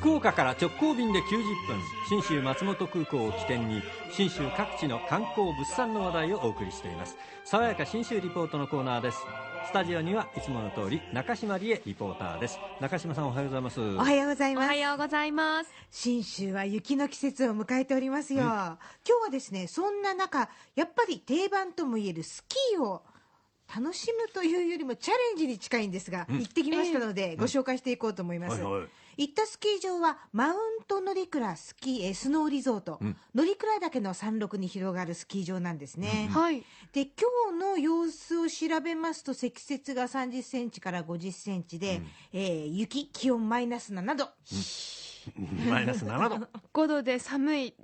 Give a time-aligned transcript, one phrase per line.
[0.00, 3.82] 福岡から直行便で90分信州松本空港を起点に
[4.12, 7.16] 信州各地の観光物産の話題をお送りしています。
[7.44, 9.18] 爽やか信州リポートのコーナーです。
[9.66, 12.60] スタジオにはいつもの通り中島理恵リポーターです。
[12.80, 13.80] 中島さんおはようございます。
[13.80, 14.68] おはようございおます。
[14.68, 15.70] はようございます。
[15.90, 23.02] 信州は雪の季節を迎えておりますよ、今日はですねそんな中やっぱり定番ともいえるスキーを
[23.74, 28.88] 楽しむというよりもチャレンジに近いんですが、行ってきましたので、ご紹介していこうと思います、はいはい。
[29.18, 32.98] 行ったスキー場はマウント乗鞍スキーえースノーリゾート、
[33.34, 36.64] 乗鞍岳の山麓に広がるスキー場なんですね、はい。
[36.92, 42.00] で今日の様子を調べますと積雪が30センチから50センチで、
[42.32, 44.28] えー雪気温マイナス7度、
[45.68, 46.48] マイナス7度。
[46.72, 47.74] 5度で寒い。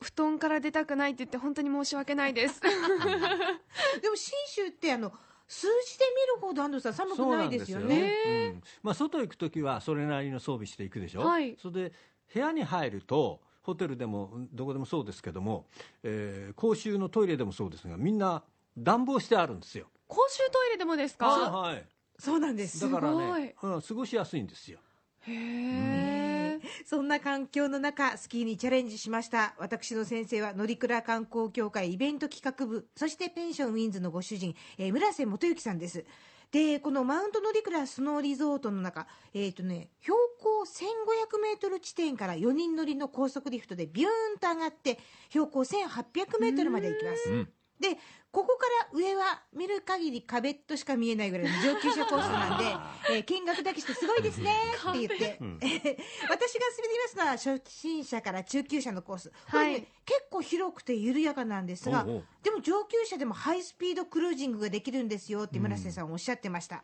[0.00, 2.60] 布団から出たくないって言って本当に申し訳ないです。
[2.60, 5.14] でも信州ってあの
[5.46, 6.04] 数字で
[6.38, 8.12] 見るほど安藤さん寒くないですよね。
[8.26, 11.56] うんまあ、外行く時はそれなりの装備していくでしょ、はい。
[11.60, 11.92] それで
[12.32, 15.66] 部屋に入るとホテルでもうんどこでもそうですけども、
[16.02, 18.42] えー公衆のトイレでもそうですがみんな
[18.76, 19.86] 暖房してあるんですよ。
[20.08, 21.26] 公衆トイレでもですか？
[21.26, 21.84] はいはい。
[22.18, 22.80] そうなんです。
[22.80, 24.78] だからね、うん、過ごしやすいんですよ。
[25.26, 26.33] へえ。
[26.84, 29.54] そんな環境の中スキーにチャレンジしました。
[29.58, 32.88] 私の先生は乗鞍観光協会イベント企画部。
[32.96, 36.04] そしてペンションウィンズのご主人、えー村瀬元幸さんです。
[36.50, 47.46] でこのマウント乗鞍スノーリゾートの中、えーとね、標高1500メートル地点から4人乗りの高速リフトでビューンと上がって標高1800メートルまで行きます、
[47.80, 47.98] で
[48.30, 52.64] ここから上は見る限り壁っとしか見えないぐらいの上級者コースなんで、
[53.10, 55.58] えー見学だけしてすごいですねって言って、うん。
[55.62, 59.86] えー私が滑りますのは初心者から中級者のコース、はい。
[60.04, 62.24] 結構広くて緩やかなんですがおうおう。
[62.42, 66.82] でも上級者でもハイスピードクルージングができるんですよって村瀬さんおっしゃってました、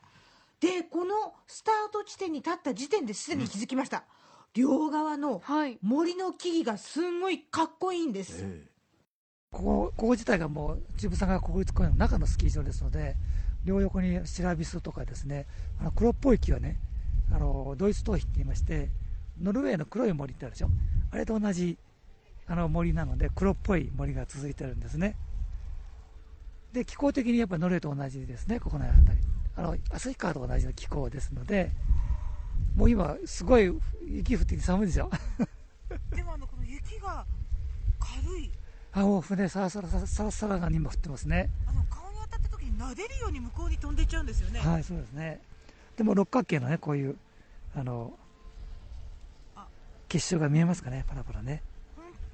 [0.61, 4.05] でこのスタート地点に立った時点ですでに気づきました、
[4.55, 5.79] 両側のはい。
[5.83, 8.67] 森の木々がすんごいかっこいいんです、え
[9.53, 13.17] ここここ自体がもう中部山岳国立公園の中のスキー場ですので
[13.65, 15.47] 両横にシラビスとかですね
[15.81, 16.79] あの黒っぽい木はね
[17.33, 18.91] あのドイツ頭皮って言いまして
[19.41, 20.71] ノルウェーの黒い森ってあるでしょ？
[21.11, 21.79] あれと同じ
[22.47, 25.17] あの森なので黒っぽい森が続いてるんですね。
[26.73, 29.23] で気候的にやっぱノルウェーと同じですねここの辺り。
[29.57, 31.73] あの旭川と同じの気候ですので
[32.77, 33.73] もう今すごい
[34.07, 35.11] 雪降ってて寒いでしょ？
[36.15, 37.27] でもあのこの雪が
[37.99, 38.51] 軽い。
[38.93, 45.41] あもう船さらさらさらさらさらが今降ってますねあの顔に当たった時に撫でるように向こうに飛んでっちゃうんですよね、はい、そうですね。
[45.97, 47.17] でも六角形のね、こういう、
[47.77, 48.13] あの
[49.55, 49.67] あ、
[50.09, 51.63] 結晶が見えますかね、パラパラね。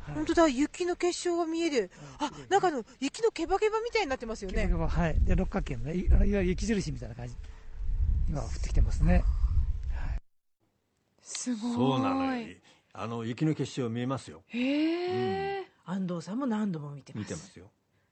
[0.02, 1.90] はい本当だ雪の結晶が見える
[2.20, 5.16] あなんかあの雪のケバケバみたいになってますよねはい。
[5.24, 7.34] で、六角形のね、いいわゆる雪印みたいな感じ。
[8.28, 9.24] 今降ってきてますね。
[11.22, 11.74] すごい。
[11.74, 12.46] そうなのよ
[12.92, 15.65] あの雪の結晶見えますよへえ。
[15.86, 17.22] 安藤さんも何度も見てます。
[17.22, 17.66] 見てますよ。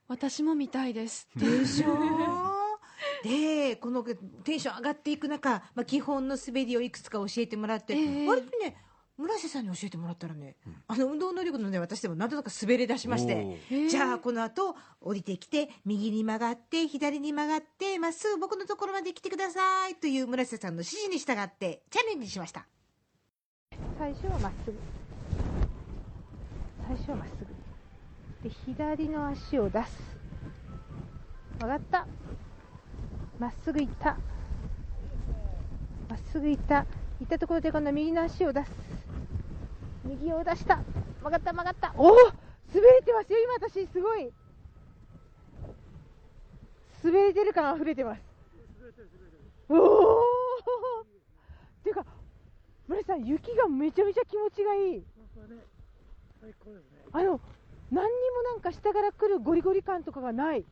[0.07, 1.27] 私も見たいです。
[1.35, 1.95] でしょ？
[3.23, 8.27] でこのテンション上がっていく中、まあ、基本の滑りをいくつか教えてもらって、ええ。
[8.27, 8.77] 割とね
[9.17, 13.59] 村瀬さんに教えてもらったらね、あの運動能力のね私でもなんとなく滑り出しまして。
[13.89, 22.67] じゃあこの後降りてきて右に曲がって左に曲がってまっすぐ僕のところまで来てくださいという村瀬さんの指示に従ってチャレンジしました。
[23.97, 24.77] 最初はまっすぐ。
[26.87, 27.45] 最初はまっすぐ
[28.45, 30.17] で左の足を出す。
[31.59, 32.05] 曲がった。
[33.39, 34.17] まっすぐ行った。
[36.07, 36.85] まっすぐ行った。
[37.19, 38.71] 行ったところで今度は右の足を出す。
[40.03, 40.77] 右を出した。
[41.23, 41.91] 曲がった曲がった。
[41.97, 43.39] おお滑れてますよ。
[43.39, 44.31] 今私すごい。
[47.03, 48.21] 滑れてる感溢れてます。
[49.69, 51.05] おおっ
[51.83, 52.05] ていうか
[52.87, 55.03] 村井さん雪がめちゃめちゃ気持ちがいい。
[57.11, 57.41] あの
[57.91, 60.65] 何にもなんか下から来るゴリゴリ感とかがない。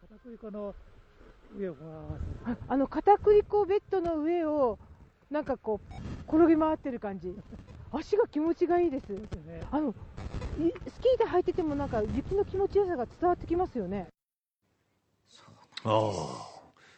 [0.00, 0.74] 片栗粉の
[1.56, 4.78] 上をこうああの片栗粉ベッドの上を
[5.30, 5.94] なんかこう
[6.36, 7.34] 転げ回ってる感じ。
[7.92, 9.08] 足が気持ちがいいです。
[9.10, 9.62] ね。
[9.70, 9.92] あのい
[10.90, 14.08] スキーで履いててもなんか雪の気持ちよさが伝わってきますよね。
[15.84, 16.56] ああ。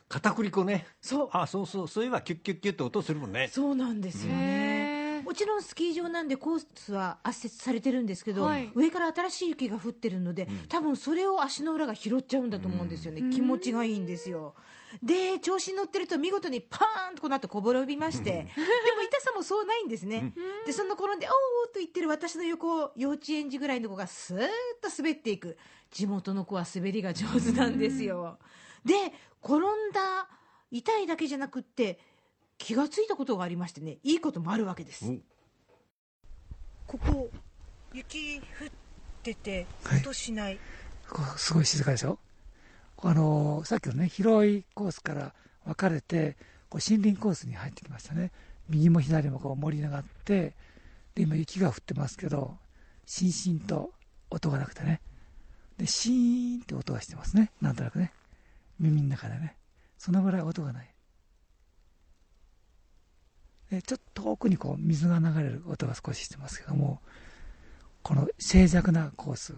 [0.09, 0.87] 片栗粉ね。
[1.01, 1.29] そう。
[1.33, 1.89] あそうそう。
[1.89, 3.49] そういえばキュッキュッキュッって音するもんね。
[3.49, 4.68] そうなんですよね
[5.39, 8.71] ちろんスキー場なんでコースは圧雪されてるんですけど、はい。
[8.75, 13.31] 上から新しい雪が降ってるので、多分それを足の裏が拾っちゃうんだと思うんですよね、うん。
[13.31, 14.55] 気持ちがいいんですよ。
[15.03, 20.33] で調子に乗ってると見事にパーンとこの後こぼれびましてでも痛さもそうないんですね、
[20.67, 24.49] でそんな転んで「おーおー」と言ってる私の横を幼稚園児ぐらいの子がスーッ
[24.81, 25.59] と滑っていく。
[25.91, 28.39] 地元の子は滑りが上手なんですよ、
[28.85, 28.95] で
[29.43, 29.61] 転ん
[29.93, 30.29] だ
[30.71, 31.99] 痛いだけじゃなくって
[32.59, 35.07] 気がついたことがありましてねいいこともあるわけです。
[35.07, 35.17] お
[36.87, 37.31] ここ
[37.93, 38.45] 雪降っ
[39.23, 40.01] ててはい。
[40.01, 40.59] 音しない、
[41.09, 42.19] こうすごい静かでしょ？
[43.03, 45.35] あのさっきのね広いコースから
[45.65, 46.37] 分かれて
[46.69, 48.33] こう森林コースに入ってきましたね。
[48.69, 50.55] 右も左もこう森があって
[51.15, 52.57] で今雪が降ってますけど
[53.07, 53.93] しんしんと
[54.31, 55.01] 音がなくてね。
[55.79, 57.53] でシーンって音がしてますね。
[57.61, 58.13] なんとなくね。
[58.81, 59.57] 耳の中でね。
[59.97, 60.91] そのぐらい音がない
[63.71, 67.01] でちょっと遠くにこう水が流れる音が少ししてますけども
[68.03, 69.55] この静寂なコース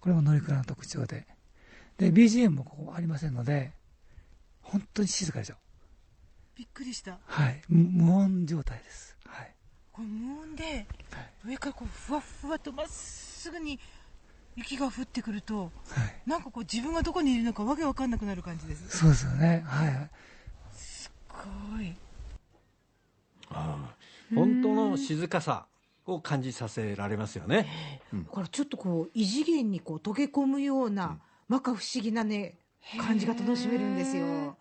[0.00, 1.26] これも乗鞍の特徴で。
[1.98, 3.72] で BGM もここありませんので
[4.62, 5.56] 本当に静かでしょ。
[6.56, 7.18] びっくりした。
[7.26, 7.60] はい。
[7.68, 9.18] む無音状態です。
[9.26, 9.54] はい。
[9.92, 10.86] これ無音ではい。
[11.44, 13.78] 上からこうふわふわとまっすぐに
[14.56, 15.70] 雪が降ってくるとはい。
[16.24, 18.88] なんかこう自分がどこにいるのかわけわかんなくなる感じです。
[18.88, 19.62] すそうですよね。
[19.66, 20.10] はい。
[21.76, 21.94] ごい
[24.34, 25.66] 本当の静かさ
[26.06, 27.66] を感じさせられますよね。
[28.12, 31.18] だからちょっとこう異次元にこう溶け込むような
[31.48, 32.58] 摩訶不思議なね
[32.98, 34.56] 感じが楽しめるんですよ。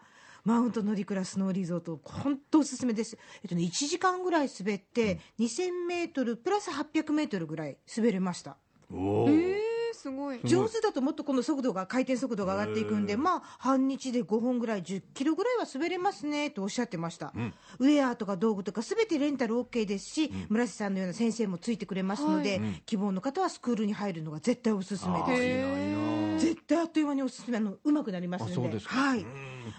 [0.45, 3.17] マウント乗鞍スノーリゾート本当おすすめです。
[3.43, 8.57] えっとね1時間ぐらい滑って2000メートルプラス800メートルぐらい滑れました。
[8.91, 9.68] おえー、
[9.99, 10.39] すごい。
[10.45, 17.53] 上手だともっとこの速度が回転速度が上がっていくんでまあ半日で5本ぐらい10キロぐらいは滑れますねとおっしゃってました、うん。
[17.79, 22.59] ウェアとか道具とかすべてレンタル OK ですし、村瀬さんのような先生もついてくれますので、はい。
[22.59, 26.45] うん希望の方はスクールに入るのが絶対おすすめです。
[26.47, 28.79] 絶対あっという間におすすめあのうまくなりますので。
[28.79, 29.25] はいうん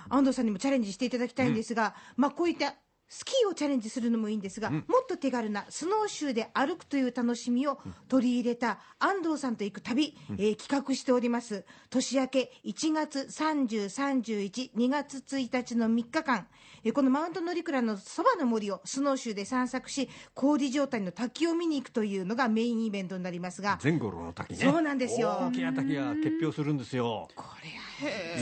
[0.09, 2.75] 安藤さんにもチャレンジしていただきたいんですが、まあこういった
[3.11, 4.75] スキーをチャレンジするのもいいんですが、うん。
[4.87, 7.79] もっと手軽なスノーシューで歩くという楽しみを
[8.09, 11.65] 取り入れた安藤さんと行く旅、えー企画しております。
[11.91, 16.47] 年明け1月3031月1日の3日間、
[16.85, 24.59] えーこのマウント乗鞍のそばの森をスノーシューで散策し氷状態の滝を見に行くというのがメインイベントになりますが前後の滝ね。
[24.61, 25.37] そうなんですよ。
[25.41, 27.29] 大きな滝が結氷するんですよ。
[27.35, 27.90] これ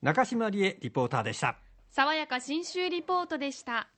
[0.00, 1.58] 中島理恵リポーターでした。
[1.90, 3.88] 爽やか新州リポートでした